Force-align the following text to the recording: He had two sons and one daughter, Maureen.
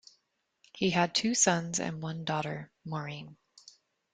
He 0.73 0.89
had 0.89 1.13
two 1.13 1.35
sons 1.35 1.79
and 1.79 2.01
one 2.01 2.25
daughter, 2.25 2.71
Maureen. 2.83 3.37